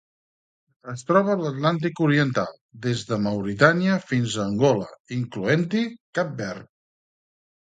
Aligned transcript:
Es 0.93 1.01
troba 1.09 1.33
a 1.33 1.41
l'Atlàntic 1.41 2.01
oriental: 2.05 2.49
des 2.85 3.03
de 3.11 3.19
Mauritània 3.27 3.99
fins 4.13 4.39
a 4.39 4.47
Angola, 4.47 4.89
incloent-hi 5.19 5.85
Cap 6.21 6.35
Verd. 6.43 6.69